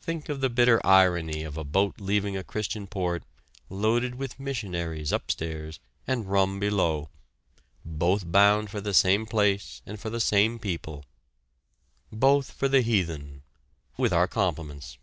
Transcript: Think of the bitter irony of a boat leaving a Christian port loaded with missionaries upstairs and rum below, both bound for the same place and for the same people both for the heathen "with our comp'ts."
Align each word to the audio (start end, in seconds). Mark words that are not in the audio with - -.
Think 0.00 0.30
of 0.30 0.40
the 0.40 0.48
bitter 0.48 0.80
irony 0.82 1.42
of 1.42 1.58
a 1.58 1.62
boat 1.62 2.00
leaving 2.00 2.38
a 2.38 2.42
Christian 2.42 2.86
port 2.86 3.22
loaded 3.68 4.14
with 4.14 4.40
missionaries 4.40 5.12
upstairs 5.12 5.78
and 6.06 6.24
rum 6.24 6.58
below, 6.58 7.10
both 7.84 8.32
bound 8.32 8.70
for 8.70 8.80
the 8.80 8.94
same 8.94 9.26
place 9.26 9.82
and 9.84 10.00
for 10.00 10.08
the 10.08 10.20
same 10.20 10.58
people 10.58 11.04
both 12.10 12.50
for 12.50 12.66
the 12.66 12.80
heathen 12.80 13.42
"with 13.98 14.10
our 14.10 14.26
comp'ts." 14.26 14.96